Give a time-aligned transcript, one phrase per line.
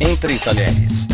[0.00, 1.06] Entre Talheres.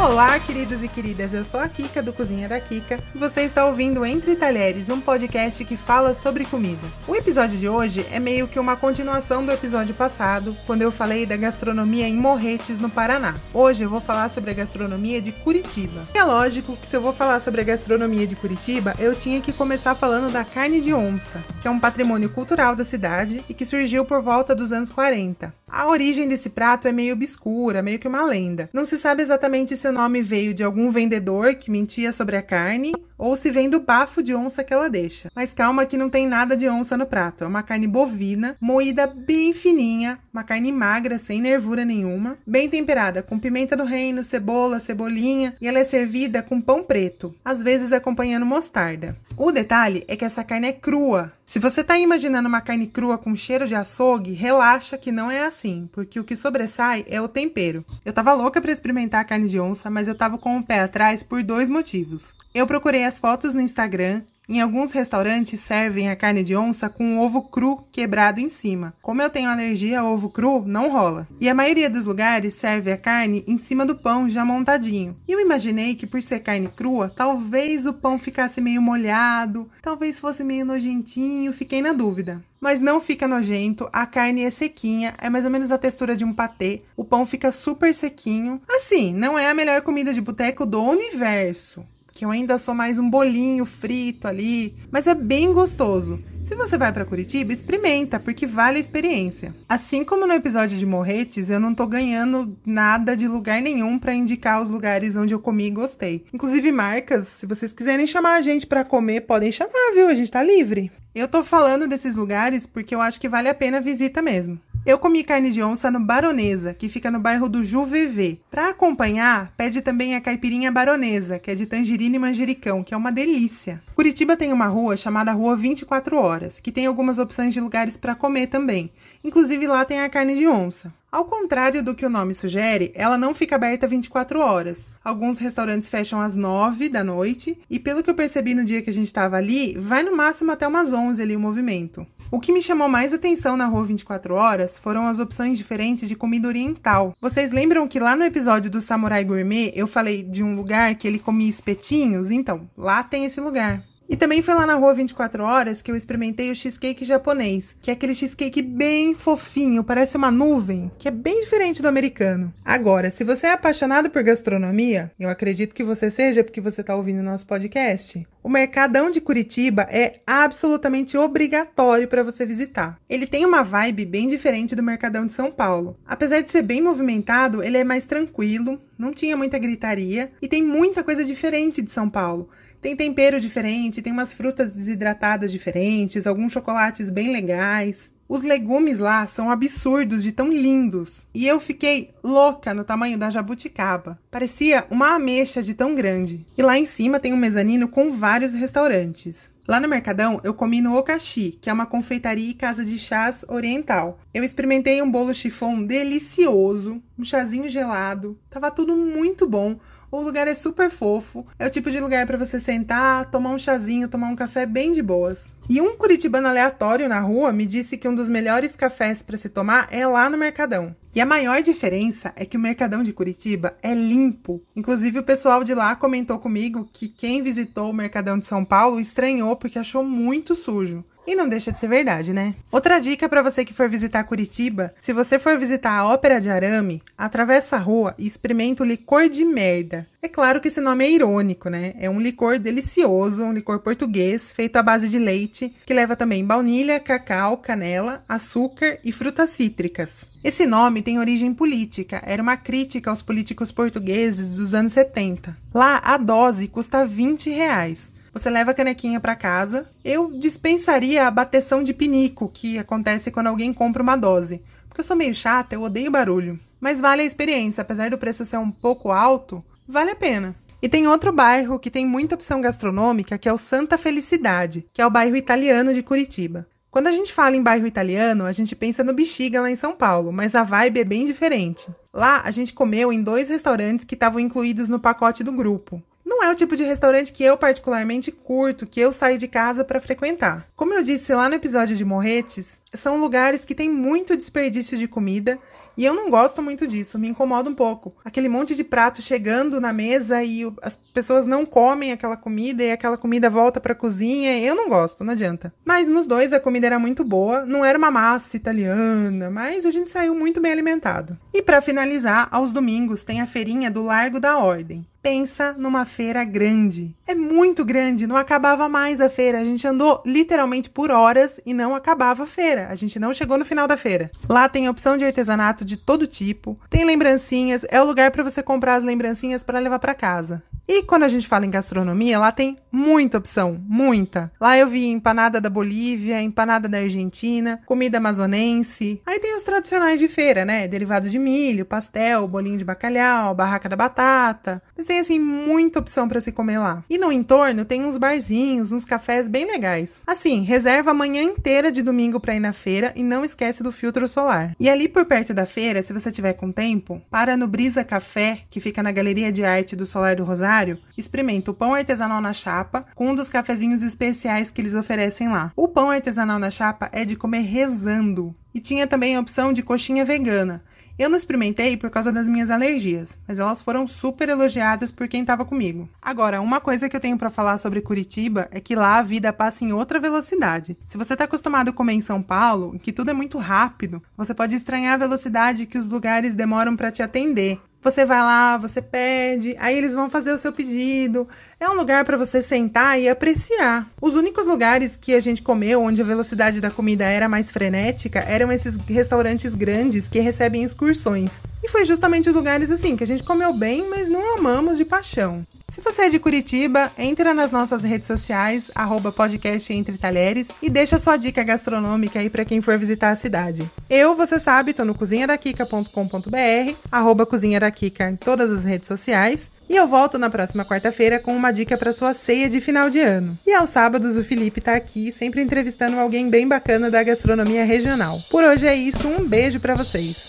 [0.00, 3.66] Olá, queridos e queridas, eu sou a Kika do Cozinha da Kika e você está
[3.66, 6.86] ouvindo Entre Talheres, um podcast que fala sobre comida.
[7.08, 11.26] O episódio de hoje é meio que uma continuação do episódio passado, quando eu falei
[11.26, 13.34] da gastronomia em Morretes, no Paraná.
[13.52, 16.06] Hoje eu vou falar sobre a gastronomia de Curitiba.
[16.14, 19.52] É lógico que se eu vou falar sobre a gastronomia de Curitiba, eu tinha que
[19.52, 23.66] começar falando da carne de onça, que é um patrimônio cultural da cidade e que
[23.66, 25.52] surgiu por volta dos anos 40.
[25.70, 28.70] A origem desse prato é meio obscura, meio que uma lenda.
[28.72, 32.42] Não se sabe exatamente se o nome veio de algum vendedor que mentia sobre a
[32.42, 35.30] carne ou se vem do bafo de onça que ela deixa.
[35.34, 37.44] Mas calma que não tem nada de onça no prato.
[37.44, 43.22] É uma carne bovina, moída bem fininha, uma carne magra, sem nervura nenhuma, bem temperada
[43.22, 47.92] com pimenta do reino, cebola, cebolinha, e ela é servida com pão preto, às vezes
[47.92, 49.16] acompanhando mostarda.
[49.36, 51.32] O detalhe é que essa carne é crua.
[51.46, 55.44] Se você está imaginando uma carne crua com cheiro de açougue, relaxa que não é
[55.44, 57.84] assim, porque o que sobressai é o tempero.
[58.04, 60.80] Eu tava louca para experimentar a carne de onça, mas eu tava com o pé
[60.80, 62.34] atrás por dois motivos.
[62.58, 64.20] Eu procurei as fotos no Instagram.
[64.48, 68.92] Em alguns restaurantes servem a carne de onça com ovo cru quebrado em cima.
[69.00, 71.28] Como eu tenho alergia a ovo cru, não rola.
[71.40, 75.14] E a maioria dos lugares serve a carne em cima do pão já montadinho.
[75.28, 80.18] E eu imaginei que por ser carne crua, talvez o pão ficasse meio molhado, talvez
[80.18, 82.42] fosse meio nojentinho, fiquei na dúvida.
[82.60, 86.24] Mas não fica nojento, a carne é sequinha, é mais ou menos a textura de
[86.24, 88.60] um patê, o pão fica super sequinho.
[88.68, 91.86] Assim, não é a melhor comida de boteco do universo
[92.18, 96.18] que eu ainda sou mais um bolinho frito ali, mas é bem gostoso.
[96.42, 99.54] Se você vai para Curitiba, experimenta, porque vale a experiência.
[99.68, 104.14] Assim como no episódio de Morretes, eu não tô ganhando nada de lugar nenhum para
[104.14, 106.24] indicar os lugares onde eu comi e gostei.
[106.32, 110.08] Inclusive marcas, se vocês quiserem chamar a gente para comer, podem chamar, viu?
[110.08, 110.90] A gente tá livre.
[111.14, 114.58] Eu tô falando desses lugares porque eu acho que vale a pena a visita mesmo.
[114.88, 118.38] Eu comi carne de onça no Baronesa, que fica no bairro do Juvevê.
[118.50, 122.96] Para acompanhar, pede também a caipirinha baronesa, que é de tangerina e manjericão, que é
[122.96, 123.82] uma delícia.
[123.94, 128.14] Curitiba tem uma rua chamada Rua 24 Horas, que tem algumas opções de lugares para
[128.14, 128.90] comer também.
[129.22, 130.90] Inclusive lá tem a carne de onça.
[131.12, 134.88] Ao contrário do que o nome sugere, ela não fica aberta 24 horas.
[135.04, 138.88] Alguns restaurantes fecham às 9 da noite e, pelo que eu percebi no dia que
[138.88, 142.06] a gente estava ali, vai no máximo até umas 11 ali o movimento.
[142.30, 146.14] O que me chamou mais atenção na Rua 24 Horas foram as opções diferentes de
[146.14, 147.16] comida oriental.
[147.18, 151.08] Vocês lembram que lá no episódio do Samurai Gourmet eu falei de um lugar que
[151.08, 152.30] ele comia espetinhos?
[152.30, 153.82] Então, lá tem esse lugar.
[154.08, 157.90] E também foi lá na rua 24 horas que eu experimentei o cheesecake japonês, que
[157.90, 162.52] é aquele cheesecake bem fofinho, parece uma nuvem, que é bem diferente do americano.
[162.64, 166.96] Agora, se você é apaixonado por gastronomia, eu acredito que você seja porque você está
[166.96, 168.26] ouvindo nosso podcast.
[168.42, 172.98] O Mercadão de Curitiba é absolutamente obrigatório para você visitar.
[173.10, 175.94] Ele tem uma vibe bem diferente do Mercadão de São Paulo.
[176.06, 180.64] Apesar de ser bem movimentado, ele é mais tranquilo, não tinha muita gritaria e tem
[180.64, 182.48] muita coisa diferente de São Paulo.
[182.80, 188.10] Tem tempero diferente, tem umas frutas desidratadas diferentes, alguns chocolates bem legais.
[188.28, 191.26] Os legumes lá são absurdos de tão lindos.
[191.34, 194.18] E eu fiquei louca no tamanho da jabuticaba.
[194.30, 196.44] Parecia uma ameixa de tão grande.
[196.56, 199.50] E lá em cima tem um mezanino com vários restaurantes.
[199.66, 203.44] Lá no Mercadão, eu comi no Okashi, que é uma confeitaria e casa de chás
[203.48, 204.18] oriental.
[204.32, 208.38] Eu experimentei um bolo chifon delicioso, um chazinho gelado.
[208.48, 209.78] Tava tudo muito bom
[210.10, 213.58] o lugar é super fofo, é o tipo de lugar para você sentar, tomar um
[213.58, 215.54] chazinho, tomar um café bem de boas.
[215.68, 219.50] E um curitibano aleatório na rua me disse que um dos melhores cafés para se
[219.50, 220.96] tomar é lá no Mercadão.
[221.14, 224.62] E a maior diferença é que o Mercadão de Curitiba é limpo.
[224.74, 228.98] Inclusive o pessoal de lá comentou comigo que quem visitou o Mercadão de São Paulo
[229.00, 231.04] estranhou porque achou muito sujo.
[231.28, 232.54] E não deixa de ser verdade, né?
[232.72, 236.48] Outra dica para você que for visitar Curitiba: se você for visitar a Ópera de
[236.48, 240.06] Arame, atravessa a rua e experimenta o licor de merda.
[240.22, 241.92] É claro que esse nome é irônico, né?
[242.00, 246.42] É um licor delicioso, um licor português feito à base de leite, que leva também
[246.42, 250.24] baunilha, cacau, canela, açúcar e frutas cítricas.
[250.42, 255.54] Esse nome tem origem política, era uma crítica aos políticos portugueses dos anos 70.
[255.74, 258.16] Lá, a dose custa 20 reais.
[258.38, 259.88] Você leva a canequinha para casa.
[260.04, 264.62] Eu dispensaria a bateção de pinico, que acontece quando alguém compra uma dose.
[264.88, 266.56] Porque eu sou meio chata, eu odeio barulho.
[266.80, 270.54] Mas vale a experiência, apesar do preço ser um pouco alto, vale a pena.
[270.80, 275.02] E tem outro bairro que tem muita opção gastronômica, que é o Santa Felicidade, que
[275.02, 276.64] é o bairro italiano de Curitiba.
[276.92, 279.96] Quando a gente fala em bairro italiano, a gente pensa no Bexiga lá em São
[279.96, 281.90] Paulo, mas a vibe é bem diferente.
[282.14, 286.00] Lá a gente comeu em dois restaurantes que estavam incluídos no pacote do grupo
[286.38, 289.84] não é o tipo de restaurante que eu particularmente curto, que eu saio de casa
[289.84, 290.68] para frequentar.
[290.76, 295.08] Como eu disse lá no episódio de Morretes, são lugares que tem muito desperdício de
[295.08, 295.58] comida
[295.96, 298.14] e eu não gosto muito disso, me incomoda um pouco.
[298.24, 302.92] Aquele monte de prato chegando na mesa e as pessoas não comem aquela comida e
[302.92, 305.74] aquela comida volta para a cozinha, eu não gosto, não adianta.
[305.84, 309.90] Mas nos dois a comida era muito boa, não era uma massa italiana, mas a
[309.90, 311.36] gente saiu muito bem alimentado.
[311.52, 315.04] E para finalizar, aos domingos tem a feirinha do Largo da Ordem.
[315.28, 317.14] Pensa numa feira grande.
[317.26, 319.60] É muito grande, não acabava mais a feira.
[319.60, 322.88] A gente andou literalmente por horas e não acabava a feira.
[322.88, 324.30] A gente não chegou no final da feira.
[324.48, 328.62] Lá tem opção de artesanato de todo tipo, tem lembrancinhas, é o lugar para você
[328.62, 330.62] comprar as lembrancinhas para levar para casa.
[330.90, 334.50] E quando a gente fala em gastronomia, lá tem muita opção, muita.
[334.58, 339.20] Lá eu vi empanada da Bolívia, empanada da Argentina, comida amazonense.
[339.26, 340.88] Aí tem os tradicionais de feira, né?
[340.88, 344.82] Derivado de milho, pastel, bolinho de bacalhau, barraca da batata.
[344.96, 347.04] Mas tem assim muita opção para se comer lá.
[347.10, 350.22] E no entorno tem uns barzinhos, uns cafés bem legais.
[350.26, 353.92] Assim, reserva a manhã inteira de domingo para ir na feira e não esquece do
[353.92, 354.74] filtro solar.
[354.80, 358.62] E ali por perto da feira, se você tiver com tempo, para no Brisa Café,
[358.70, 360.77] que fica na Galeria de Arte do Solar do Rosário
[361.16, 365.72] experimenta o pão artesanal na chapa com um dos cafezinhos especiais que eles oferecem lá.
[365.74, 368.54] O pão artesanal na chapa é de comer rezando.
[368.74, 370.82] E tinha também a opção de coxinha vegana.
[371.18, 375.40] Eu não experimentei por causa das minhas alergias, mas elas foram super elogiadas por quem
[375.40, 376.08] estava comigo.
[376.22, 379.52] Agora, uma coisa que eu tenho para falar sobre Curitiba é que lá a vida
[379.52, 380.96] passa em outra velocidade.
[381.08, 384.54] Se você está acostumado a comer em São Paulo, que tudo é muito rápido, você
[384.54, 387.80] pode estranhar a velocidade que os lugares demoram para te atender.
[388.08, 391.46] Você vai lá, você pede, aí eles vão fazer o seu pedido.
[391.78, 394.08] É um lugar para você sentar e apreciar.
[394.18, 398.40] Os únicos lugares que a gente comeu onde a velocidade da comida era mais frenética
[398.40, 401.60] eram esses restaurantes grandes que recebem excursões.
[401.84, 405.04] E foi justamente os lugares assim que a gente comeu bem, mas não amamos de
[405.04, 405.64] paixão.
[405.88, 410.90] Se você é de Curitiba, entra nas nossas redes sociais, arroba podcast Entre Talheres, e
[410.90, 413.88] deixa sua dica gastronômica aí para quem for visitar a cidade.
[414.10, 419.70] Eu, você sabe, tô no cozinhadakika.com.br, arroba cozinha da Kika em todas as redes sociais,
[419.88, 423.18] e eu volto na próxima quarta-feira com uma dica para sua ceia de final de
[423.18, 423.58] ano.
[423.66, 428.38] E aos sábados o Felipe tá aqui, sempre entrevistando alguém bem bacana da gastronomia regional.
[428.50, 430.47] Por hoje é isso, um beijo para vocês.